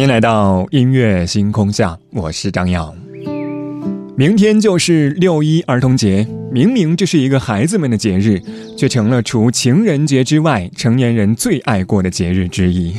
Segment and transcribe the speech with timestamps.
[0.00, 2.90] 欢迎来到音乐星空下，我是张扬。
[4.16, 8.40] 明天就是六一儿童节，明明这是一个孩子们的节日，
[8.78, 12.94] 却成了除情人节之外成年人最爱过的节日之一。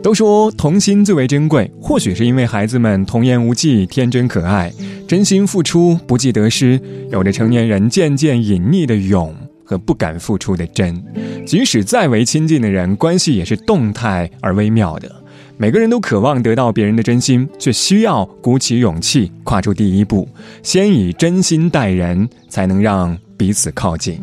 [0.00, 4.72] 都说童心最为珍贵，或许是因为孩子们童言无忌、天真可爱，
[5.08, 6.80] 真心付出不计得失，
[7.10, 11.02] 有着成年人渐渐隐匿的勇和不敢付出的真。
[11.44, 15.23] 即使再为亲近的人，关系也是动态而微妙的。
[15.56, 20.28] 每个人都渴望得到别人的真心，却需要鼓起勇气跨出第一步，
[20.64, 24.20] 先以真心待人，才能让彼此靠近。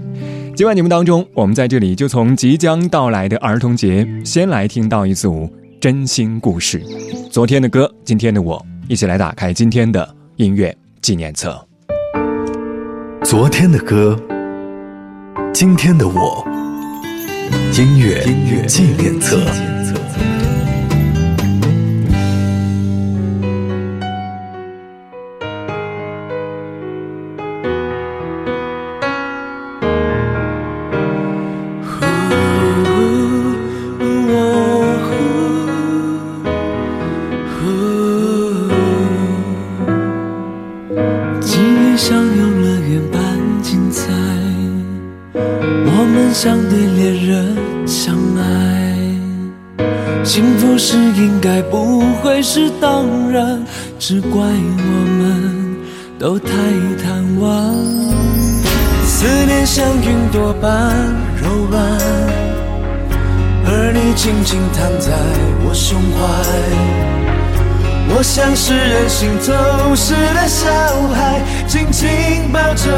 [0.57, 6.83] 今晚节目当中，我们在这里就从即将到来的儿童节，先来听到一组真心故事。
[7.29, 11.57] 昨天的歌，今天的我，一起来打开今天的音乐纪念册。
[13.23, 14.19] 昨天的歌，
[15.53, 16.45] 今天的我，
[17.77, 19.39] 音乐音乐纪念册。
[68.33, 69.51] 像是任性走
[69.93, 70.71] 失的小
[71.13, 72.89] 孩，紧紧抱着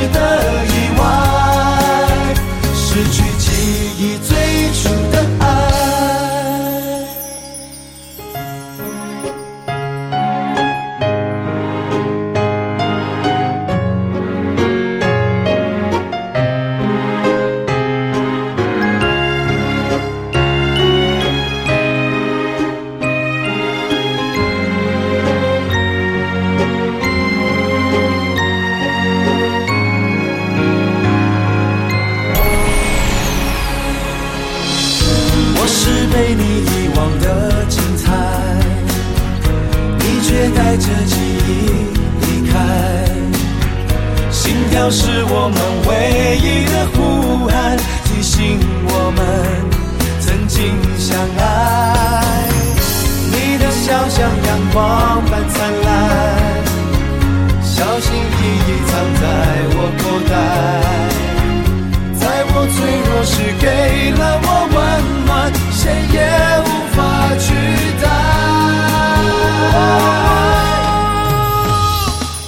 [0.00, 0.29] всегда.
[63.22, 64.78] 是给了我温
[65.26, 66.18] 暖，谁也
[66.64, 66.98] 无法
[67.38, 67.52] 取
[68.00, 68.04] 代。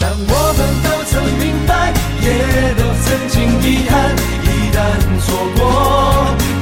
[0.01, 2.27] 但我们都曾明白，也
[2.75, 3.93] 都曾经遗憾，
[4.43, 4.77] 一旦
[5.21, 5.61] 错过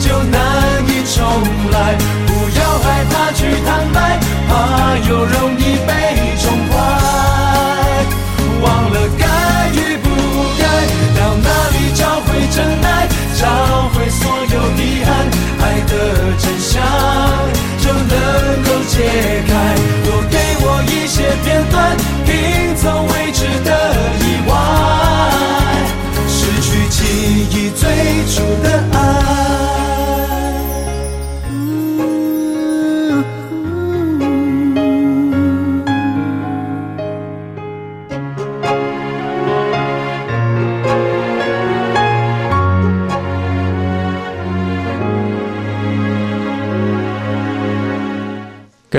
[0.00, 0.34] 就难
[0.88, 1.19] 以重
[1.70, 1.96] 来。
[2.26, 4.19] 不要害怕去坦白，
[4.49, 5.59] 怕有人。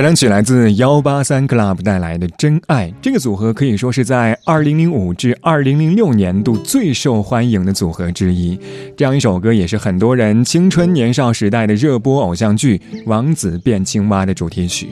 [0.02, 8.60] 该单曲来自幺八三 club 带来的《真爱》，这个组合可以说是在二零零五至二零零六年度最受欢迎的组合之一。
[8.98, 14.90] 这样一首歌也是很多人青春年少时代的热播偶像剧《王子变青蛙》的主题曲。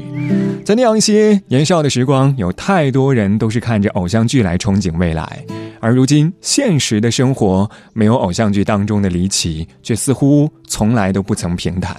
[0.64, 5.44] 在那样一些年少的时光，有太多人都是看着偶像剧来憧憬未来，
[5.80, 11.98] 而如今现实的生活没有偶像剧当中的离奇，却似乎从来都不曾平坦。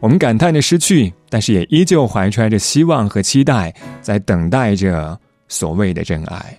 [0.00, 5.18] 我们感叹着失去，但是也依旧怀揣着希望和期待，在等待着
[5.48, 6.56] 所谓的真爱。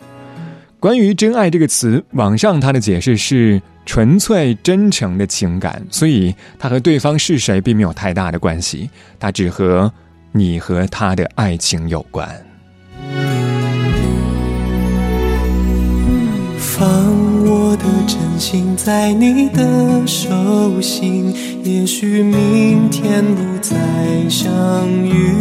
[0.80, 8.90] 关于“真爱”这个词，网上它的解释是纯粹真诚的情感，所以它和对方是谁并没有太大的关系，
[9.20, 9.92] 它只和
[10.32, 12.30] 你和他的爱情有关。
[16.58, 17.19] 放。
[17.70, 21.32] 我的真心在你的手心，
[21.64, 23.78] 也许明天不再
[24.28, 24.50] 相
[24.90, 25.36] 遇。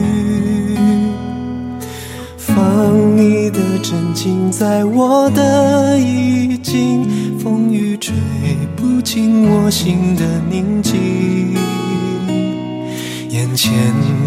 [2.37, 8.15] 放你的真情在我的衣襟，风雨吹
[8.77, 11.78] 不进我心的宁静。
[13.39, 13.73] 眼前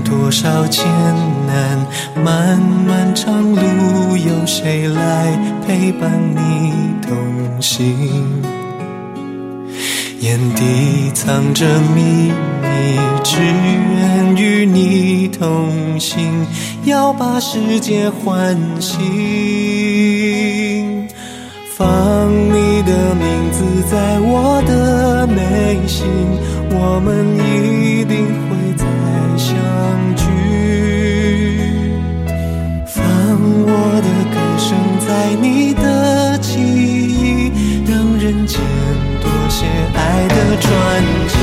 [0.06, 0.86] 多少艰
[1.46, 1.86] 难，
[2.24, 5.38] 漫漫长路，有谁来
[5.68, 6.72] 陪伴你？
[7.06, 8.42] 同行？
[10.22, 12.32] 眼底藏着秘
[12.62, 15.28] 密，只愿与你？
[15.28, 16.48] 同行，
[16.86, 18.98] 要把世界唤醒。
[21.76, 22.82] 放你？
[22.84, 26.08] 的名字在我的内心，
[26.72, 27.81] 我们一
[35.36, 37.52] 你的记忆，
[37.90, 38.60] 让人间
[39.22, 41.38] 多些爱的传奇。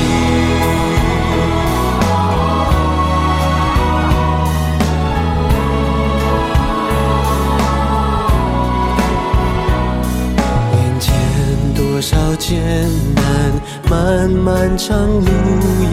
[10.73, 11.07] 眼前
[11.75, 12.61] 多少艰
[13.15, 13.23] 难，
[13.89, 15.25] 漫漫长路，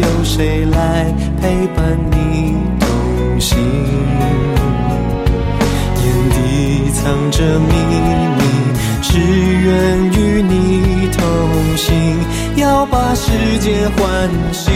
[0.01, 3.57] 有谁来陪伴你同行？
[7.07, 7.69] 藏着秘
[8.37, 8.43] 密，
[9.01, 9.71] 只愿
[10.11, 11.23] 与你同
[11.77, 12.19] 行，
[12.57, 13.31] 要把世
[13.61, 14.75] 界唤醒。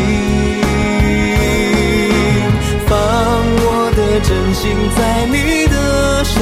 [2.87, 5.75] 放我的真心在你的
[6.23, 6.39] 手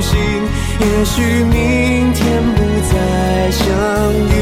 [0.00, 0.16] 心，
[0.80, 2.94] 也许明天不再
[3.50, 3.62] 相
[4.30, 4.32] 遇。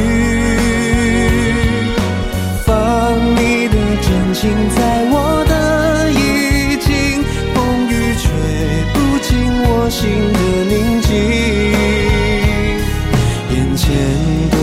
[2.64, 2.70] 放
[3.34, 5.03] 你的真情在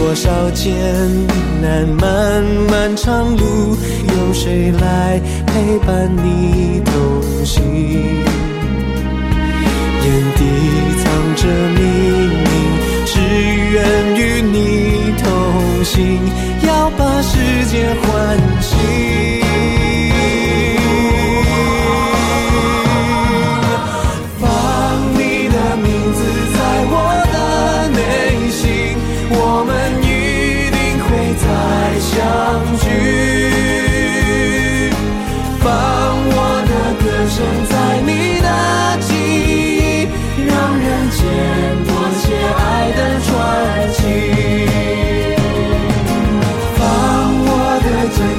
[0.02, 0.74] 多少艰
[1.62, 3.78] 难，漫漫长路，
[4.10, 7.62] 有谁来陪伴你同行？
[10.02, 10.06] 眼
[10.36, 10.42] 底
[10.98, 11.06] 藏
[11.36, 11.80] 着秘
[12.42, 12.50] 密，
[13.06, 13.20] 只
[13.74, 13.78] 愿
[14.18, 15.30] 与你同
[15.86, 16.20] 行，
[16.68, 17.38] 要把世
[17.68, 18.36] 界还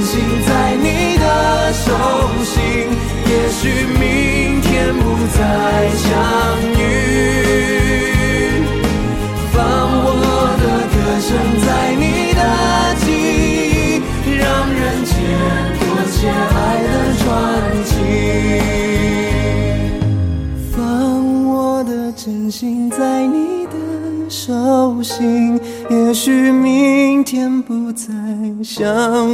[0.04, 1.92] 心在你的手
[2.42, 2.60] 心
[3.26, 5.38] 也许明天不再
[5.96, 6.10] 相
[6.76, 6.80] 遇
[9.52, 9.60] 放
[10.04, 10.08] 我
[10.58, 11.30] 的歌声
[11.64, 12.02] 在你
[12.34, 12.40] 的
[13.00, 13.06] 记
[13.70, 14.02] 忆
[14.36, 14.42] 让
[14.74, 15.14] 人间
[15.78, 17.22] 多些爱的传
[17.84, 17.90] 奇
[20.72, 20.76] 放
[21.46, 21.52] 我
[21.84, 23.72] 的真心在你的
[24.28, 28.12] 手心也许明天不再
[28.64, 29.31] 相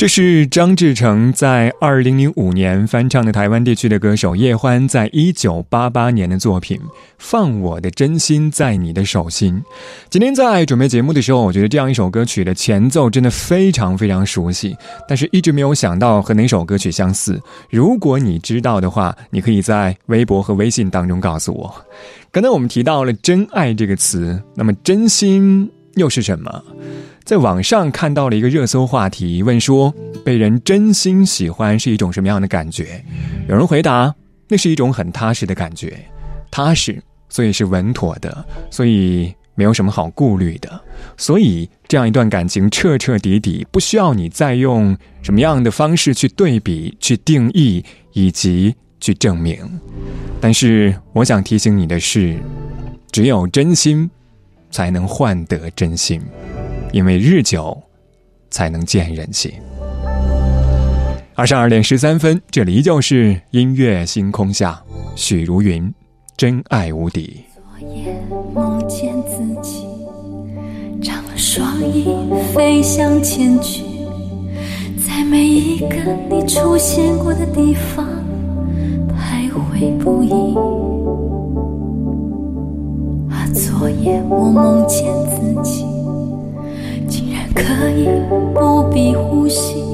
[0.00, 6.78] 这是张志成在二零零五年翻唱的台湾地区的歌手叶欢在一九八八年的作品
[7.18, 9.56] 《放我的真心在你的手心》。
[10.08, 14.74] 今天在准备节目的时候，我觉得这样一首歌曲的前奏真的非常非常熟悉，
[15.06, 17.38] 但是一直没有想到和哪首歌曲相似。
[17.68, 21.70] 如果你知道的话，你可以在微博和微信当中告诉我。
[22.32, 26.64] 刚才我们提到了“真爱”这个词，那么真心又是什么？
[27.30, 29.94] 在网上看到了一个热搜话题，问说
[30.24, 33.04] 被人真心喜欢是一种什么样的感觉？
[33.48, 34.12] 有人回答，
[34.48, 35.96] 那是一种很踏实的感觉，
[36.50, 40.80] 踏实，所以是稳妥的，所以没有什么好顾虑的，
[41.16, 49.56] 所以这样一段感情彻彻底底，不需要你再用什么样的方式去对比、去定义以及去证明。
[50.40, 52.36] 但是我想提醒你的是，
[53.12, 54.10] 只有真心，
[54.72, 56.20] 才能换得真心。
[56.92, 57.80] 因为日久，
[58.50, 59.52] 才能见人心。
[61.34, 64.82] 二十二点十三分，这里依旧是音乐星空下，
[65.14, 65.92] 许茹芸，
[66.36, 67.44] 真爱无敌。
[67.54, 68.14] 昨夜
[68.52, 69.86] 梦见自己，
[71.02, 72.06] 长了双翼
[72.52, 73.84] 飞向前去，
[74.98, 75.96] 在每一个
[76.28, 78.06] 你出现过的地方
[79.08, 80.30] 徘徊不已。
[83.32, 85.89] 啊，昨夜我梦见自己。
[87.62, 88.08] 可以
[88.54, 89.84] 不必呼吸，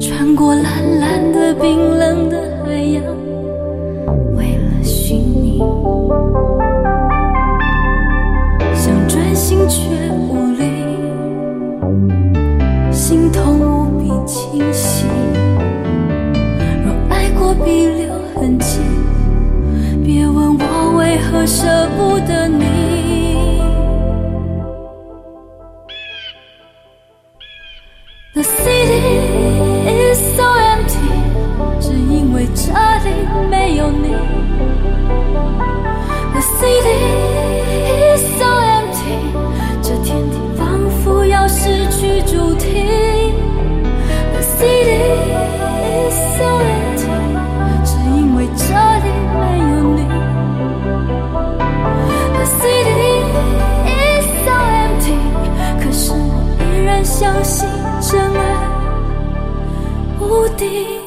[0.00, 3.04] 穿过蓝蓝的冰冷的海洋，
[4.34, 5.58] 为了寻你。
[8.74, 10.64] 想专心却无力，
[12.90, 15.04] 心痛无比清晰。
[16.82, 18.80] 若爱过必留痕迹，
[20.02, 21.66] 别问我为何舍
[60.64, 61.03] deep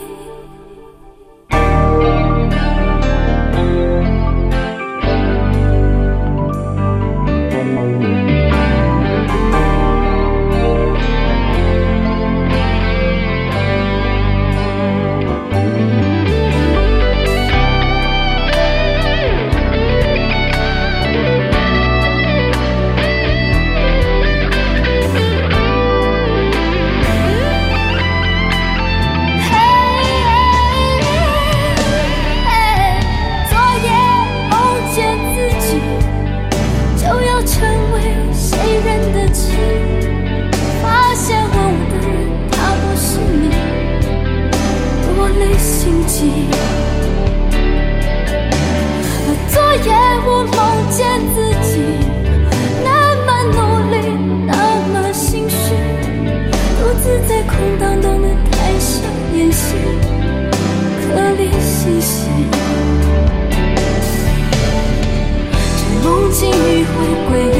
[66.29, 66.51] 记忆
[66.83, 66.91] 会
[67.29, 67.57] 归零，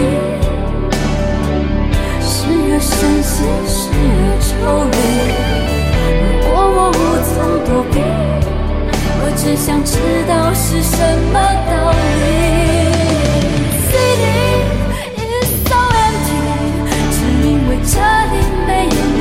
[2.22, 2.30] 是
[2.70, 4.48] 而伤心，是而愁
[4.92, 4.96] 离。
[6.12, 7.32] 如果我无从
[7.66, 7.96] 躲避，
[9.22, 9.92] 我只想知
[10.28, 10.98] 道是什
[11.32, 11.36] 么
[11.70, 12.28] 道理。
[13.88, 14.38] City
[15.16, 16.36] is so empty，
[17.10, 17.96] 只因为这
[18.34, 18.36] 里
[18.68, 19.20] 没有你。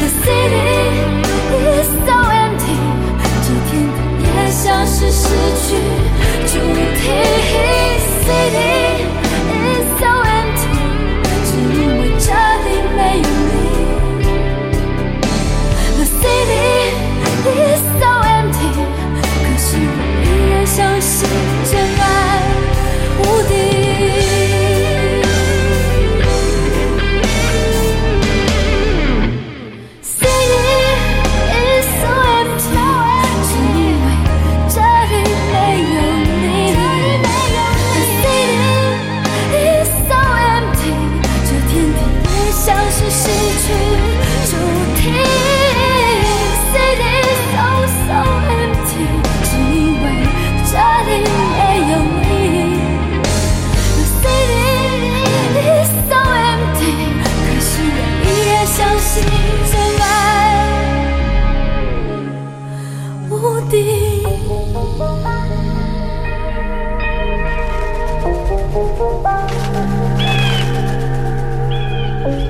[0.00, 0.68] The city
[1.78, 2.76] is so empty，
[3.44, 5.24] 这天空也像是失。
[7.08, 7.67] here.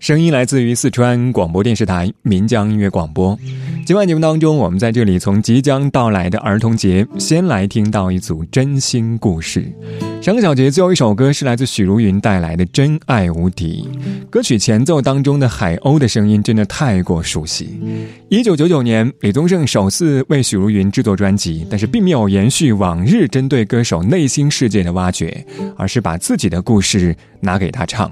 [0.00, 3.36] 声音来自于四川广播电视台岷江音乐广播。
[3.84, 9.72] 今晚节目当中，我们在这里从即将到来的儿童节，先来听到一组真心故事。
[10.20, 13.88] 上个小节最后一首歌是来自许茹芸带来的《真爱无敌》，
[14.28, 17.80] 歌曲前奏当中的海鸥的声音真的太过熟悉。
[18.28, 25.46] 一九九九年，李宗盛首次为许茹芸制作专辑，但是并没有延续往日针对歌手内心世界的挖掘，
[25.76, 28.10] 而是把自己的故事拿给他唱。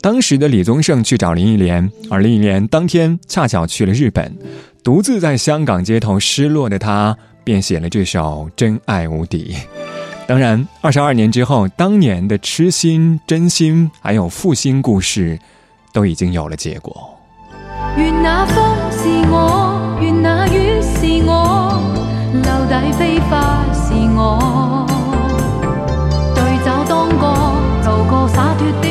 [0.00, 4.34] 当时的李宗盛去找林忆莲，而林忆莲当天恰巧去了日本。
[4.82, 9.54] 独自在香港街头失落的他，便写了这首《真爱无敌》。
[10.26, 15.38] 当然，二十二年之后，当年的痴心、真心，还有负心故事，
[15.92, 17.18] 都已经有了结果。
[17.96, 21.82] 愿那风是我，愿那雨是我，
[22.32, 24.86] 留底飞花是我，
[26.34, 27.26] 对酒当歌，
[27.84, 28.88] 路过洒脱的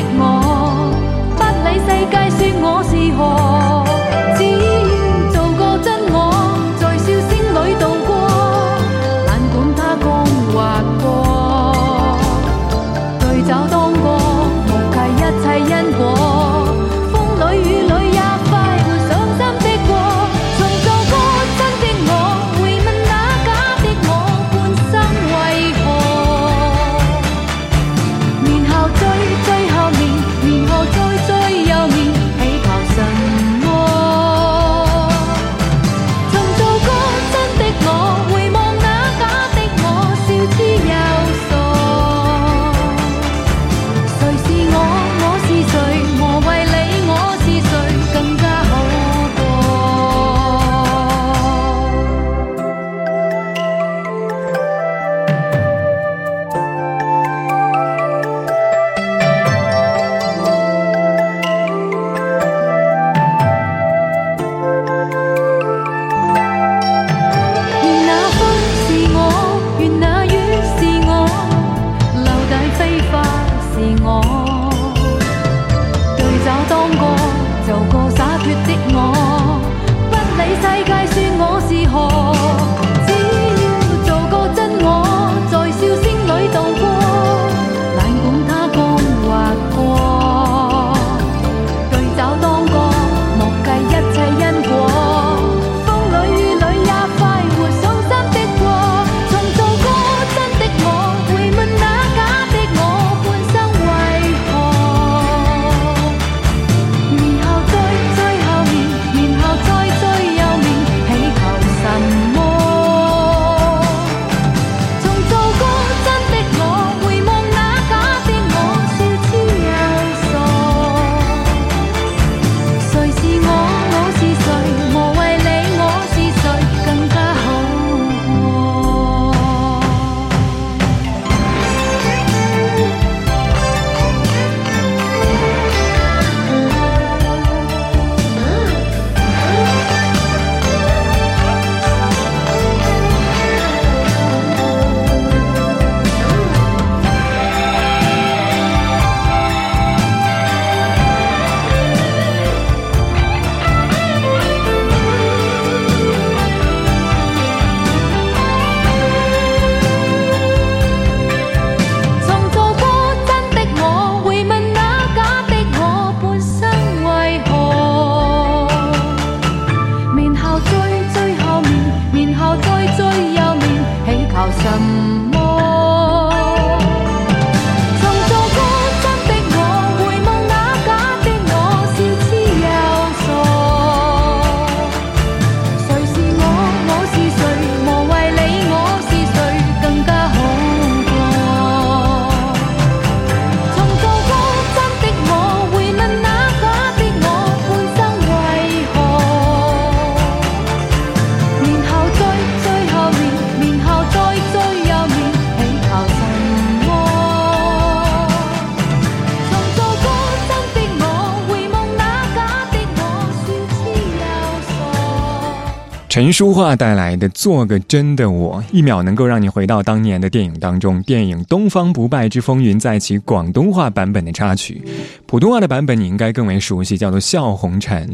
[216.12, 221.02] 陈淑桦带来的《做个真的我》，一秒能够让你回到当年的电影当中。
[221.04, 224.82] 电影《东方不败之风云》在其广东话版本的插曲，
[225.24, 228.06] 普通话的版本你应该更为熟悉，叫做《笑红尘》。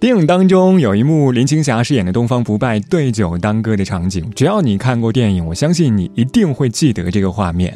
[0.00, 7.72] 电影当中有一幕林青霞饰演的东方不败对酒当歌的场景，只要你看过电影，我相信你一定会记得这个画面。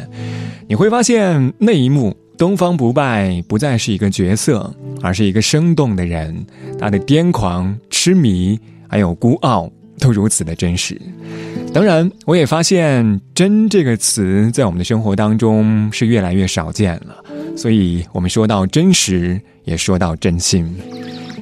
[0.67, 6.45] 你会发现那一幕，东方不败不再是一个角色，而是一个生动的人，
[6.81, 8.59] 他的癫狂、痴迷。
[8.93, 11.01] 还有孤傲，都如此的真实。
[11.73, 17.25] 当然，我也发现“真”这个词在我们的生活当中是越来越少见了。
[17.57, 20.77] 所以，我们说到真实，也说到真心。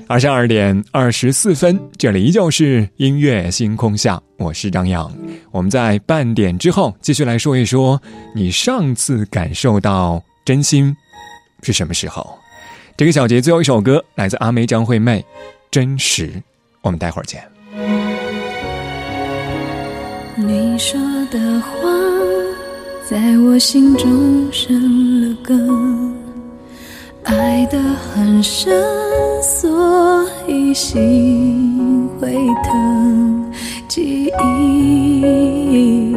[0.07, 5.13] 二十二点二十四分，这里依旧是音乐星空下，我是张扬。
[5.51, 8.01] 我们在半点之后继续来说一说，
[8.33, 10.95] 你上次感受到真心
[11.65, 12.39] 是什么时候？
[12.97, 15.19] 这个小节最后一首歌来自阿梅张惠妹，
[15.73, 16.29] 《真实》。
[16.83, 17.43] 我们待会儿见。
[20.37, 20.99] 你说
[21.31, 21.69] 的话
[23.05, 26.15] 在我心中生了根，
[27.25, 28.83] 爱得很深，
[29.43, 32.33] 所以心会
[32.65, 33.53] 疼。
[33.87, 36.17] 记忆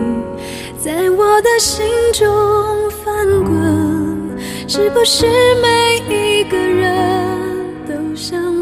[0.80, 5.26] 在我的心中翻滚，是不是
[5.62, 7.38] 每一个人
[7.88, 8.53] 都像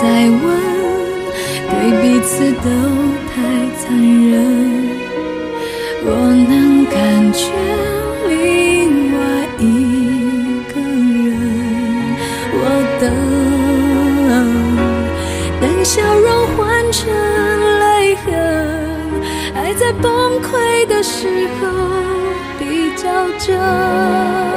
[0.00, 0.42] 再问，
[1.68, 2.66] 对彼此都
[3.28, 3.32] 太
[3.78, 3.84] 残
[4.30, 4.32] 忍。
[6.02, 6.08] 我
[6.48, 6.50] 能
[6.86, 6.98] 感
[7.34, 7.38] 觉
[8.26, 8.32] 另
[9.12, 9.20] 外
[9.58, 9.60] 一
[10.72, 10.74] 个
[11.28, 11.28] 人，
[12.54, 12.58] 我
[12.98, 13.02] 等，
[15.60, 16.58] 等笑容换
[16.90, 16.98] 成
[17.80, 18.28] 泪痕，
[19.54, 20.08] 爱在崩
[20.40, 21.68] 溃的时候
[22.58, 22.62] 比
[22.96, 23.04] 较
[23.38, 24.49] 真。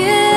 [0.00, 0.35] 会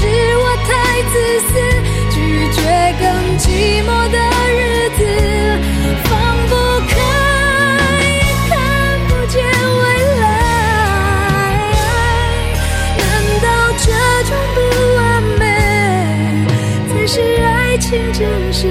[0.00, 0.70] 是我太
[1.12, 1.52] 自私，
[2.10, 2.16] 拒
[2.52, 2.58] 绝
[2.98, 3.04] 更
[3.36, 3.44] 寂
[3.84, 4.16] 寞的
[4.48, 4.58] 日
[4.96, 4.98] 子，
[6.04, 6.08] 放
[6.48, 6.52] 不
[6.88, 6.90] 开，
[8.48, 8.50] 看
[9.08, 9.80] 不见未
[10.16, 10.22] 来。
[12.96, 12.98] 难
[13.42, 13.84] 道这
[14.24, 14.58] 种不
[14.96, 14.98] 完
[15.38, 15.42] 美，
[16.88, 18.64] 才是爱情真实